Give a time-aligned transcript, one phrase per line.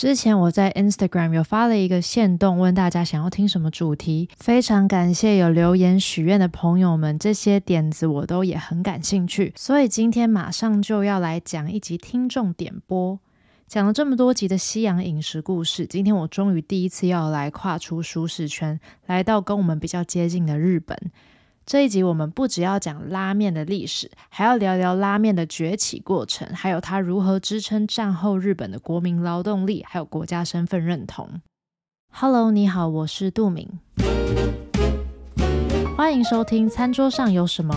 [0.00, 4.30] 之前我在 Instagram 有发了一个限动，问大家想要听什么主题。
[4.38, 9.52] 非常感谢有留言许愿的朋友们，这些点子我都也很感兴趣。
[9.54, 13.20] 所以今天马上就要来讲一集听众点播。
[13.68, 20.98] 讲了这么多集的西洋饮食故事，今天我终于第一次要来跨出舒适圈，来到跟我们比较接近的日本。
[21.70, 31.40] 这一集我们不只要讲拉面的历史，还要聊聊拉面的崛起过程，还有它如何支撑战后日本的国民劳动力，还有国家身份认同。
[32.12, 33.68] Hello，你好，我是杜敏，
[35.96, 37.72] 欢迎收听《餐桌上有什么》。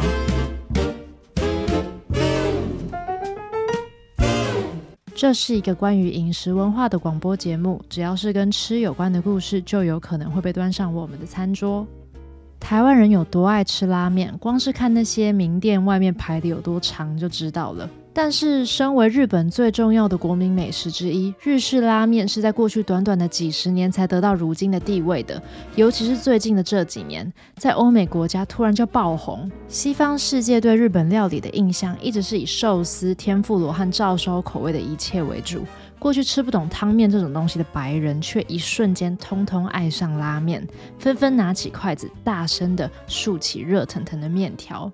[5.13, 11.85] 这是一个关于饮食文化的广播节目，只要是跟吃有关的故事，就有可能会被端上我们的餐桌。
[12.63, 17.87] 台湾人有多爱吃拉面，光是看那些名店外面排的有多长就知道了。
[18.13, 25.41] 但是，身为日本最重要的国民美食之一，日式拉面是在过去短短的几十年才得到如今的地位的。
[25.75, 29.51] 尤其是最近的这几年，在欧美国家突然就爆红。
[29.67, 35.63] 西方世界对日本料理的印象一直是以寿司、天妇罗和照烧口味的一切为主。
[36.03, 40.67] 过去吃不懂汤面这种东西的白人，却一瞬间通通爱上拉面，
[40.99, 44.91] 纷纷拿起筷子，大声地竖起热腾腾的面条。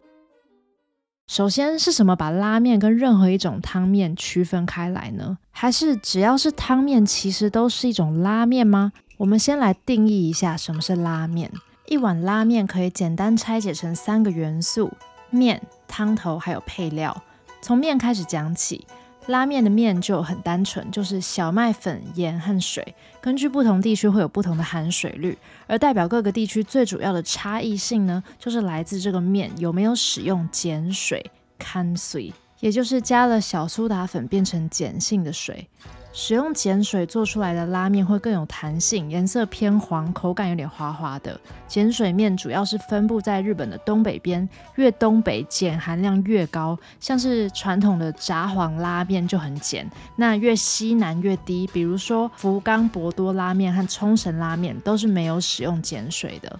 [1.25, 5.39] 首先是什么把拉面跟任何一种汤面区分开来呢？
[5.49, 8.91] 还是只要是汤面，其实都是一种拉面吗？
[9.17, 11.51] 我们先来定义一下什么是拉面。
[11.87, 14.91] 一碗拉面可以简单拆解成三个元素：
[15.31, 17.23] 面、汤头还有配料。
[17.61, 18.85] 从面开始讲起。
[19.29, 22.95] 拉面的面就很单纯，就是小麦粉、盐和水。
[23.21, 35.67] 根据不同地区会有不同的含水率，而代表各个地区最主要的差异性呢，就是来自这个面有没有使用碱水 k a 也就是加了小苏打粉变成碱性的水。
[36.11, 41.39] 使用碱水做出来的拉面会更有弹性，颜色偏黄，口感有点滑滑的。
[41.67, 56.59] 碱水面主要是分布在日本的东北边，越东北碱含量越高，像是传统的札幌拉面就很碱，那越西南越低，比如说福冈博多拉面和冲绳拉面都是没有使用碱水的。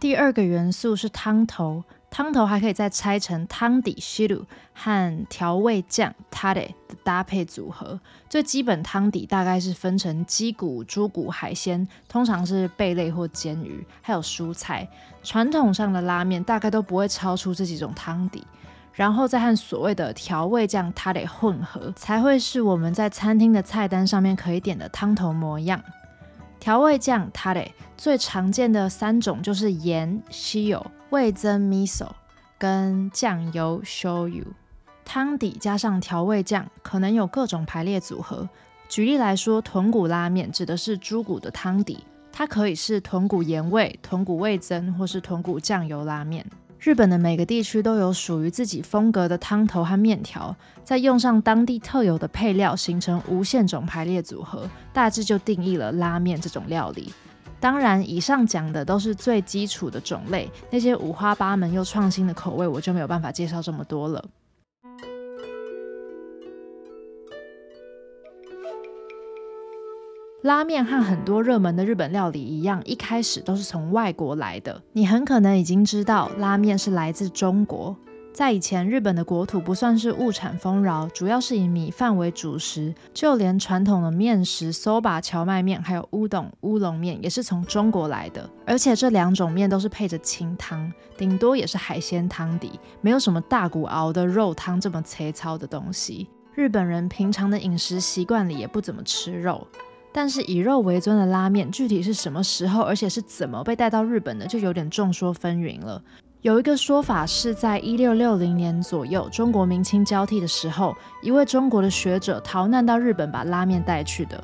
[0.00, 1.82] 第二个元素是汤头。
[2.16, 8.00] 汤头还可以再拆成汤底 shiru 和调味酱 tare 的搭配组合。
[8.30, 14.88] 最基本汤底大概是分成鸡骨、猪骨、海鲜，通常是贝类或煎鱼，还有蔬菜。
[15.22, 18.42] 传统上的拉面大概都不会超出这几种汤底，
[18.94, 25.78] 然后再和所谓的调味酱 tare 混合，才会是我们在餐厅的菜单上面可以点的汤头模样。
[26.58, 30.80] 调味酱 tare 最常见的三种就是盐、塩。
[31.10, 32.08] 味噌 miso
[32.58, 34.42] 跟酱油 shoyu，
[35.04, 38.48] 汤底加上调味酱，可能有各种排列组合。
[38.88, 46.44] 举例来说，豚骨拉面指的是猪骨的汤底，它可以是豚骨盐味、豚骨味噌或是豚骨酱油拉面。
[46.78, 50.54] 日本的每个地区都有属于自己风格的汤头和面条，
[50.84, 57.12] 再用上当地特有的配料，形成无限种排列组合，大致就定义了拉面这种料理。
[57.58, 64.24] 当然，以上讲的都是最基础的种类，那些五花八门又创新的口味，我就没有办法介绍这么多了。
[70.42, 74.82] 拉面和很多热门的日本料理一样，一开始都是从外国来的。
[74.92, 77.96] 你很可能已经知道，拉面是来自中国。
[78.34, 82.94] 在以前，日本的国土不算是物产丰饶，主要是以米饭为主食。
[83.14, 88.48] 就连传统的面食 soba 蕎麦面，还有乌冬乌龙面，也是从中国来的。
[88.66, 96.28] 而且这两种面都是配着清汤，顶多也是海鲜汤底，没有什么大骨熬的肉汤这么粗糙的东西。
[96.54, 99.66] 日本人平常的饮食习惯里也不怎么吃肉，
[100.16, 106.02] 但是以肉为尊的拉面，具体是什么时候，而且是怎么被带到日本的，就有点众说纷纭了。
[106.40, 114.42] 有一个说法是在一六六零年左右，中国明清交替的时候，一位中国的学者逃难到日本，把拉面带去的。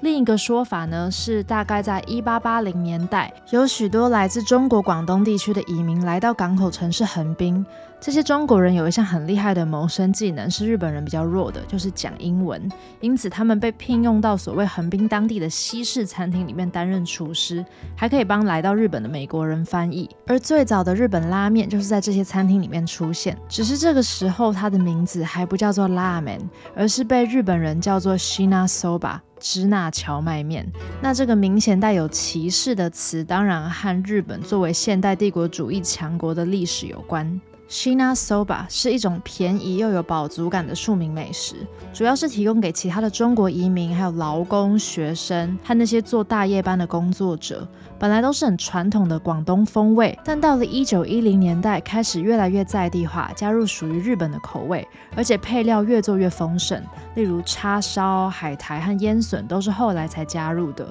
[0.00, 7.64] 另一个说法呢，是大概在一八八零年代，有许多来自中国广东地区的移民来到港口城市横滨。
[8.02, 12.68] 这些中国人有一项很厉害的谋生技能，是日本人比较弱的，就是讲英文。
[13.00, 17.64] 因此，他们被聘用到所谓横滨当地的西式餐厅里面担任厨师，
[17.96, 20.10] 还可以帮来到日本的美国人翻译。
[20.26, 26.40] 而最早的日本拉面就是在这些餐厅里面出现，只是这个时候它的名字还不叫做拉面，
[26.74, 29.20] 而是被日本人叫做 Shina Soba。
[29.38, 30.66] 支那荞麦面，
[31.00, 37.40] 那这个明显带有歧视的词，当然和日本作为现代帝国主义强国的历史有关。
[37.72, 41.56] Shina Soba 是一种便宜又有饱足感的庶民美食，
[41.94, 47.66] 主要是提供给其他的中国移民、还有劳工、学生和那些做大夜班的工作者。
[47.98, 54.86] 本来都是很传统的广东风味，但到了一九一零年代，开始越来越在地化，加入属于日本的口味，
[55.16, 56.78] 而且配料越做越丰盛，
[57.14, 60.86] 例如叉烧、海苔和腌笋都是后来才加入的。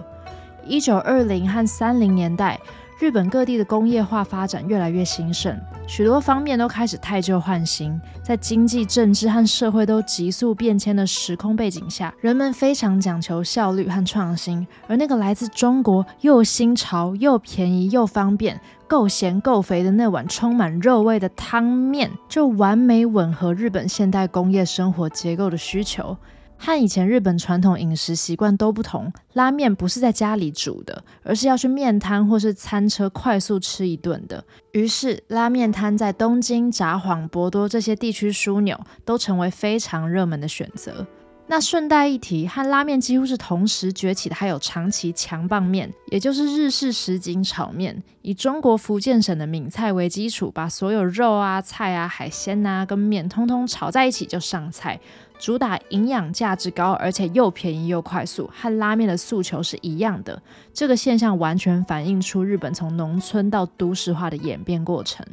[0.66, 2.60] 一九二零和三零年代。
[3.01, 8.00] 日本各地的工业化发展越来越兴盛，许多方面都开始汰旧换新。
[8.21, 14.68] 在经济、政治和社会都急速变迁的时空背景下，人们非常讲求效率和创新。
[14.88, 26.15] 而那个来自中国又新潮又便宜又方便、够咸够肥的那碗充满肉味的汤面，就完美吻合日本现代工业生活结构的需求。
[26.63, 34.43] 和以前日本传统饮食习惯都不同，拉面不是在家里煮的，而是要去面摊或是餐车快速吃一顿的。
[34.73, 41.07] 于是，拉面摊在东京、札幌、博多这些地区枢纽都成为非常热门的选择。
[41.47, 54.97] 那顺带一提，和拉面几乎是同时崛起的，还有长崎强棒面，也就是日式什锦炒面，以中国福建省的闽菜为基础，把所有肉啊、菜啊、海鲜啊跟面通通炒在一起就上菜。
[55.41, 60.39] 主打营养价值高，而且又便宜又快速，和拉面的诉求是一样的。
[60.71, 65.25] 这个现象完全反映出日本从农村到都市化的演变过程。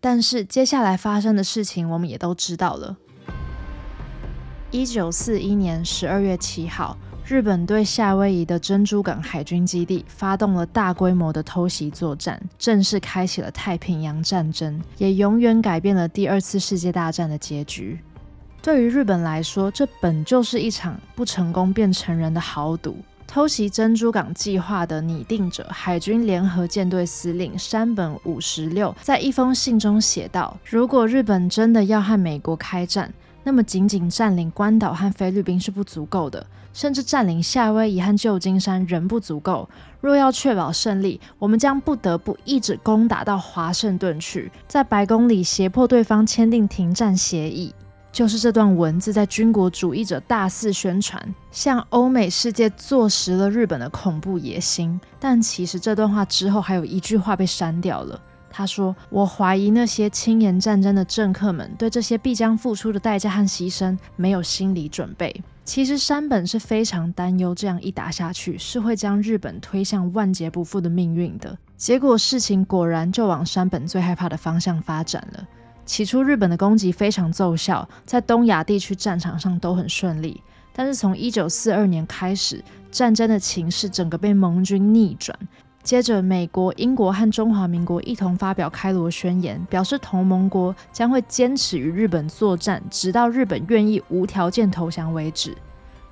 [0.00, 2.98] 但是接下来发生的事情，我们也都知道了。
[4.70, 6.94] 一九四一年十二月七号。
[7.30, 17.96] 日本对夏威夷的珍珠港海军基地发动了大规模的偷袭作战，正式开启了太平洋战争，也永远改变了第二次世界大战的结局。
[18.60, 22.96] 对于日本来说，这本就是一场不成功便成仁的豪赌。
[23.28, 39.68] 偷袭珍珠港计划的拟定者，海军联合舰队司令山本五十六，在一封信中写道：“如果日本真的要和美国开战，那么仅仅占领关岛和菲律宾是不足够的。”甚至占领夏威夷和旧金山仍不足够。
[40.00, 47.74] 若要确保胜利，我们将不得不一直攻打到华盛顿去，在白宫里胁迫对方签订停战协议。
[48.12, 55.00] 就是这段文字在军国主义者大肆宣传，向欧美世界坐实了日本的恐怖野心。
[55.18, 58.20] 但其实这段话之后还有一句话被删掉了。
[58.50, 71.56] 他说：“我怀疑那些轻言战争的政客们对这些必将付出的代价和牺牲没有心理准备。”其实山本是非常担忧，这样一打下去是会将日本推向万劫不复的命运的。
[71.76, 75.46] 结果事情果然就往山本最害怕的方向发展了。
[75.86, 80.42] 起初日本的攻击非常奏效，在东亚地区战场上都很顺利。
[80.72, 85.36] 但是从一九四二年开始，战争的情势整个被盟军逆转。
[85.82, 95.56] 接着，美国、英国和中华民国一同发表开罗宣言，表示同盟国将会坚持与日本作战，直到日本愿意无条件投降为止。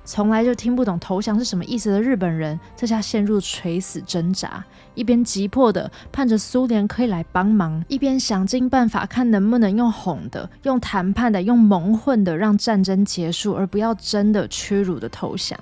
[0.03, 4.63] 从来就听不懂投降是什么意思的日本人，这下陷入垂死挣扎，
[4.95, 15.55] 一边急迫地盼着苏联可以来帮忙，一边想尽办法看能不能用哄的、用谈判的、用蒙混的，让战争结束，而不要真的屈辱的投降。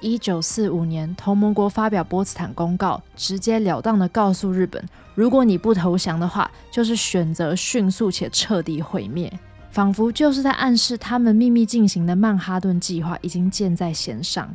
[0.00, 4.82] 一九四五年，同盟国发表波茨坦公告，直截了当地告诉日本：
[5.14, 9.32] 如果你不投降的话，就是选择迅速且彻底毁灭。
[9.70, 14.54] 仿佛就是在暗示他们秘密进行的曼哈顿计划已经箭在弦上。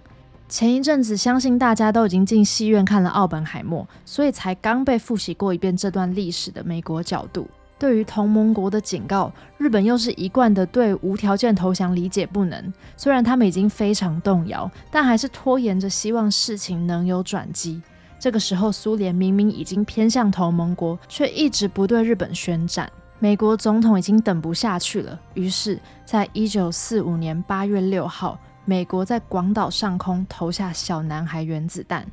[0.50, 7.48] 前一阵子，相信大家都已经进戏院看了《奥本海默》，所以才刚被复习过一遍这段历史的美国角度。
[7.84, 12.74] 对于同盟国的警告，日本又是一贯的对无条件投降理解不能。
[12.96, 17.82] 虽然他们已经非常动摇，但还是拖延着，希望事情能有转机。
[18.18, 22.90] 这个时候，苏联明明已经偏向同盟国，却一直不对日本宣战。
[23.20, 32.10] 美国总统已经等不下去了，于是，在一九四五年八月六号，美国在广岛上空投下小男孩原子弹，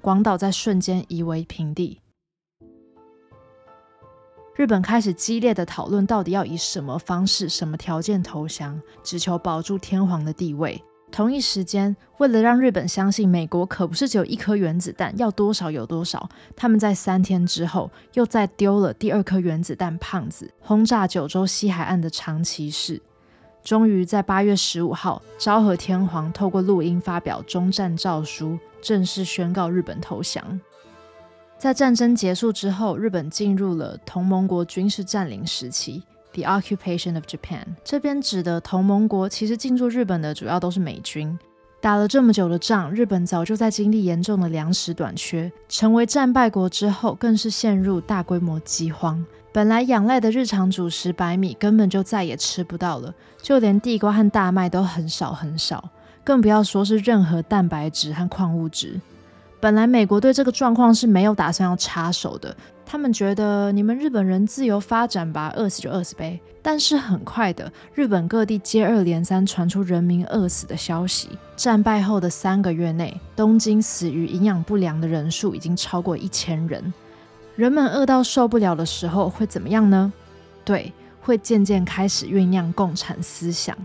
[0.00, 2.00] 广岛在瞬间夷为平地。
[4.56, 10.82] 日本开始激烈的讨论，到底要以什么方式、什么条件投降，只求保住天皇的地位。
[11.12, 23.02] 同一时间，为了让日本相信美国可不是只有一颗原子弹，要多少有多少，他们在三天之后又再丢了第二颗原子弹“胖子”，轰炸九州西海岸的长崎市。
[23.62, 30.58] 终于在八月十五号，昭和天皇透过录音发表终战诏书，正式宣告日本投降。
[31.58, 37.64] 在战争结束之后，日本进入了同盟国军事占领时期 （The Occupation of Japan）。
[37.82, 41.36] 这边指的同盟国其实进驻日本的主要都是美军，
[41.80, 49.24] 打了这么久的仗，日本早就在经历严重的粮食短缺，成为战败国之后，更是陷入大规模饥荒。
[49.50, 55.88] 本来仰赖的日常主食白米根本就再也吃不到了，就连地瓜和大麦都很少很少，
[56.22, 59.00] 更不要说是任何蛋白质和矿物质。
[59.66, 62.56] 本来美国对这个状况是没有打算要插手的。
[62.84, 66.40] 他们觉得你们日本人自由发展吧，饿死就饿死呗。
[66.62, 71.30] 但是很快的，日本各地接二连三传出人民饿死的消息。
[71.56, 76.94] 战败后的三个月内，东京死于营养不良的人数已经超过一千人。
[77.56, 80.12] 人们饿到受不了的时候会怎么样呢？
[80.64, 83.76] 对，会渐渐开始酝酿共产思想。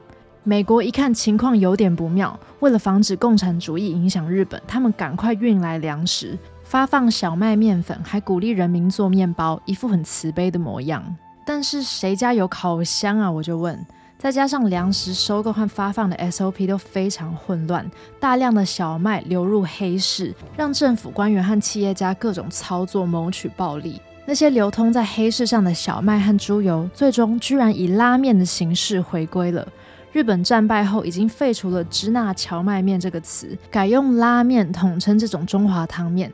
[0.44, 6.36] 美国一看情况有点不妙，为了防止共产主义影响日本，他们赶快运来粮食。
[6.64, 11.04] 发放小麦面粉，还鼓励人民做面包，一副很慈悲的模样。
[11.46, 13.30] 但是谁家有烤箱啊？
[13.32, 13.80] 我就问。
[14.18, 24.02] 再加上粮食收购和发放的 SOP 都非常混乱，大量的小麦流入黑市，让政府官员和企业家各种操作谋取暴利。
[24.26, 29.68] 那些流通在黑市上的小麦和猪油，最终居然以拉面的形式回归了。
[30.12, 36.32] 日本战败后，已经废除了“支那荞麦面”这个词，改用拉面统称这种中华汤面。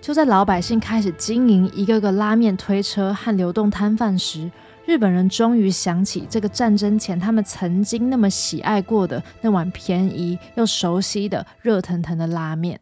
[0.00, 4.50] 就在老百姓开始经营一个个拉面推车和流动摊贩时，
[4.84, 12.80] 日本人终于想起这个战争前他们曾经那么喜爱过的那碗便宜又熟悉的热腾腾的拉面。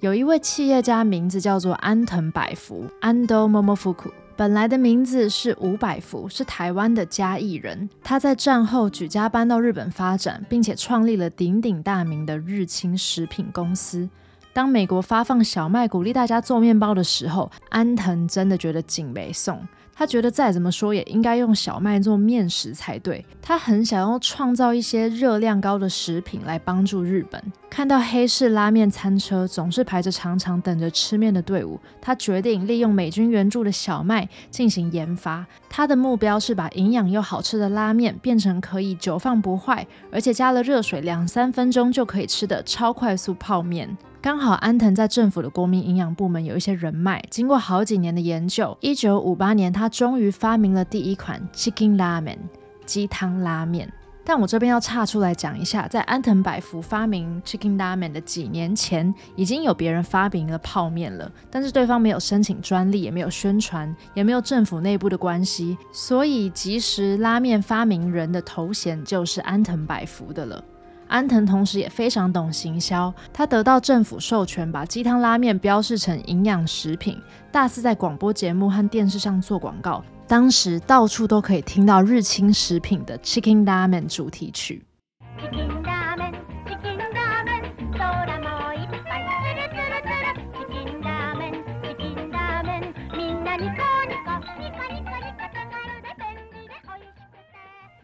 [0.00, 7.88] 有一位企业家，名字叫做安藤百福 （Ando Momofuku），本来的名字是伍百福，是台湾的嘉义人。
[8.02, 14.08] 他在战后举家搬到日本发展，并且创立了鼎鼎大名的日清食品公司。
[14.52, 19.60] 当美国发放小麦鼓励大家做面包的时候，安藤真的觉得景没送。
[19.94, 23.24] 他觉得再怎么说也应该用小麦做面食才对。
[23.40, 27.42] 他很想要创造一些热量高的食品来帮助日本。
[27.70, 35.44] 看到黑市拉面餐车总是排着长长等着吃面的队伍，他决定利用美军援助的小麦进行研发。
[35.68, 43.96] 他的目标是把营养又好吃的拉面变成可以久放不坏，而且加了热水两三分钟就可以吃的超快速泡面。
[44.24, 52.38] 刚好安藤在政府的国民营养部门有一些人脉，经过好几年的研究，一九五八年他终于发明了第一款 Chicken Ramen
[52.86, 53.92] 鸡汤拉面。
[54.24, 70.64] 但我这边要岔出来讲一下，在安藤百福发明 Chicken Ramen 的几年前，已经有别人发明了泡面了，但是对方没有申请专利，也没有宣传，也没有政府内部的关系，所以即食拉面发明人的头衔就是安藤百福的了。
[71.08, 77.20] 安藤同时也非常懂行销，他得到政府授权，把鸡汤拉面标示成营养食品，
[77.52, 80.02] 大肆在广播节目和电视上做广告。
[80.26, 84.82] 当时到处都可以听到日清食品的 Chicken Ramen 主题曲。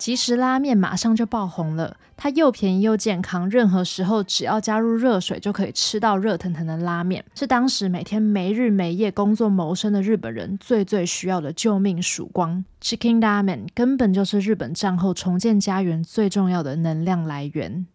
[0.01, 12.65] 即食拉面马上就爆红了，它又便宜又健康，任何时候只要加入热水就可以吃到热腾腾的拉面，是当时每天没日没夜工作谋生的日本人最最需要的救命曙光。
[12.81, 17.87] Chicken Ramen 根本就是日本战后重建家园最重要的能量来源。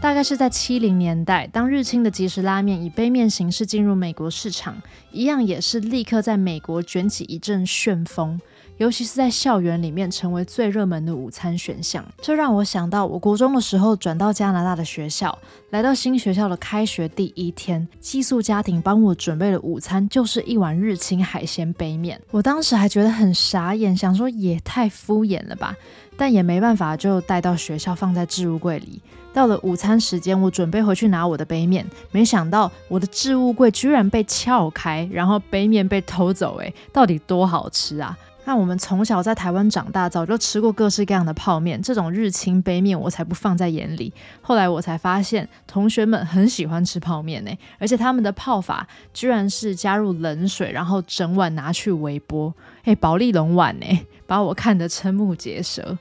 [0.00, 8.38] 大概是在七零年代，当日清的即食拉面以杯面形式进入美国市场，一样也是立刻在美国卷起一阵旋风。
[8.76, 15.36] 尤其是在校园里面成为最热门的午餐选项，这让我想到我国中的时候转到加拿大的学校，
[15.70, 22.20] 来到新学校的开学第一天，寄宿家庭帮我准备的午餐就是一碗日清海鲜杯面。
[22.32, 25.76] 我当时还觉得很傻眼，想说也太敷衍了吧，
[26.16, 29.00] 但也没办法，就带到学校放在置物柜里。
[29.32, 38.16] 到了午餐时间，我准备回去拿我的杯面，没想到我的置物柜居然被撬开，然后杯面被偷走，诶，到底多好吃啊！
[38.46, 44.12] 那我们从小在台湾长大，早就吃过各式各样的泡面，这种日清杯面我才不放在眼里。
[44.42, 53.86] 后来我才发现，同学们很喜欢吃泡面呢，而且他们的泡法居然是加入冷水，然后整碗拿去微波，哎，保丽龙碗呢，
[54.26, 55.96] 把我看得瞠目结舌。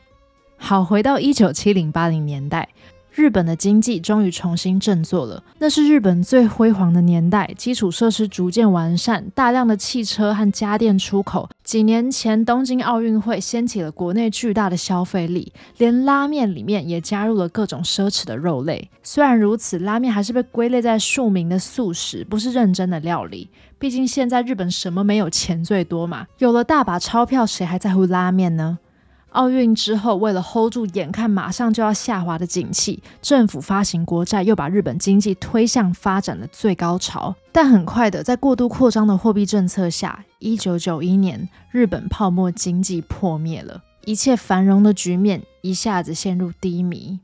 [0.58, 2.70] 好，回到一九七零八零年代。
[3.14, 11.48] 日本的经济终于重新振作了，那是日本最辉煌的年代，基础设施逐渐完善，大量的汽车和家电出口。
[11.64, 18.90] 几年前东京奥运会掀起了国内巨大的消费力，连拉面里面也加入了各种奢侈的肉类。
[19.04, 23.48] 虽然如此，拉面还是被归类在庶民的素食，不是认真的料理。
[23.78, 28.80] 毕竟现在日本什么没有钱最多嘛，有了大把钞票，谁还在乎拉面呢？
[29.34, 37.36] 奥运之后，为了 hold 住眼看马上就要下滑的景气，政府发行国债，又把日本经济推向发展的最高潮。
[37.52, 47.20] 但很快的，在过度扩张的货币政策下，一九九一年，日本泡沫经济破灭了，一切繁荣的局面一下子陷入低迷。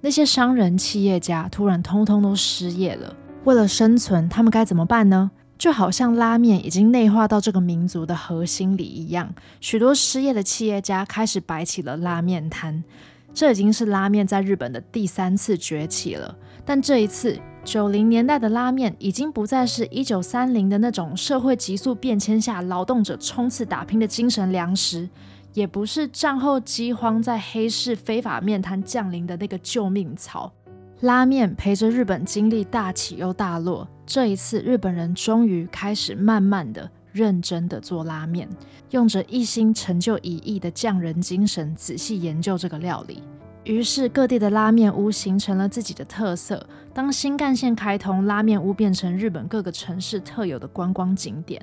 [0.00, 5.30] 那些商人、企业家突然通通都失业了，为了生存，他们该怎么办呢？
[5.58, 12.84] 就好像拉面已经内化到这个民族的核心里一样，许多失业的企业家开始摆起了拉面摊。
[13.32, 16.34] 这已经是拉面在日本的第三次崛起了。
[16.64, 25.08] 但这一次，九零年代的拉面已经不再是一九三零的那种社会急速变迁下劳动者冲刺打拼的精神粮食，
[25.52, 30.50] 也不是战后饥荒在黑市非法面摊降临的那个救命草。
[31.00, 38.48] 拉面陪着日本经历大起又大落，这一次日本人终于开始慢慢的、认真的做拉面，
[38.92, 43.22] 用着一心成就一役的匠人精神，仔细研究这个料理。
[43.64, 46.66] 于是各地的拉面屋形成了自己的特色。
[46.94, 51.60] 当新干线开通，拉面屋变成日本各个城市特有的观光景点。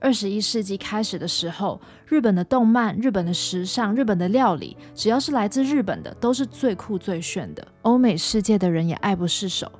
[0.00, 7.66] 二十一世纪开始的时候，日本的动漫、日本的时尚、日本的料理，只要是来自日本的，都是最酷最炫的。
[7.82, 9.70] 欧美世界的人也爱不释手。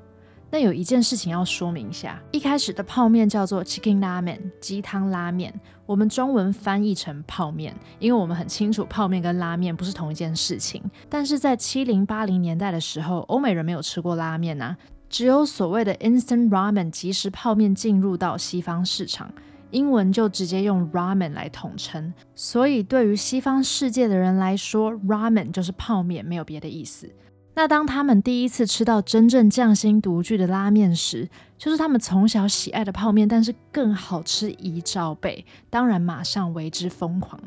[0.53, 5.55] 那有一件事情要说明一下：一开始的泡面叫做 Chicken Ramen，鸡汤拉面。
[5.87, 10.83] 我们中文翻译成泡面，因为我们很清楚泡面跟拉面不是同一件事情。
[11.09, 14.77] 但是在七零八零年代的时候，欧美人没有吃过拉面啊，
[15.09, 19.33] 只有所谓的 Instant Ramen 即食泡面进入到西方市场。
[19.71, 27.09] 英文就直接用 ramen 来统称，所以对于西方世界的人来说，ramen 就是泡面，没有别的意思。
[27.55, 37.39] 那当他们第一次吃到真正匠心独具的拉面时，就是他们从小喜爱的泡面，但是更好吃一兆倍，当然马上为之疯狂。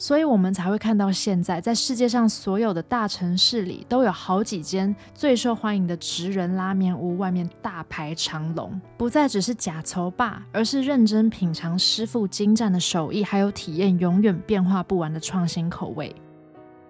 [0.00, 16.14] 所以我们才会看到现在，在世界上所有的大城市里，都有好几间最受欢迎的职人拉面屋，外面大排长龙，不再只是假筹霸，而是认真品尝师傅精湛的手艺，还有体验永远变化不完的创新口味。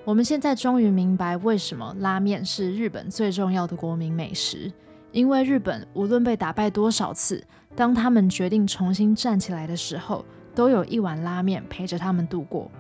[0.05, 4.71] 我们现在终于明白，为什么拉面是日本最重要的国民美食，
[5.13, 7.43] 因为日本无论被打败多少次，
[7.75, 10.23] 当他们决定重新站起来的时候，
[10.55, 12.71] 都有一碗拉面陪着他们度过。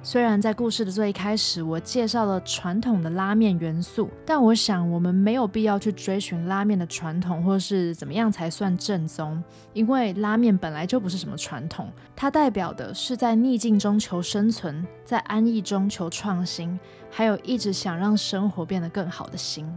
[0.00, 9.42] 虽然在故事的最一开始，我介绍了传统的拉面元素，但我想我们没有必要去追寻拉面的传统，或是怎么样才算正宗，
[9.74, 16.78] 因为拉面本来就不是什么传统，它代表的是在逆境中求生存，在安逸中求创新，
[17.10, 19.68] 还有一直想让生活变得更好的心。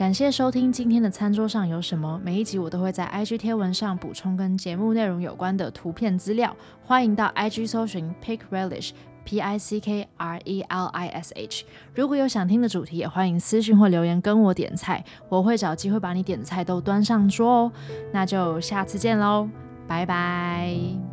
[0.00, 2.18] 感谢收听今天的餐桌上有什么。
[2.24, 8.92] 每一集我都会在 IG 贴文上补充跟节目内容有关的图片资料，欢迎到 IG 搜寻 Pick Relish
[9.26, 11.66] P I C K R E L I S H。
[11.94, 17.72] 如果有想听的主题，也欢迎私讯或留言跟我点菜，我会找机会把你点的菜都端上桌哦。
[18.10, 19.50] 那就下次见喽，
[19.86, 21.09] 拜拜。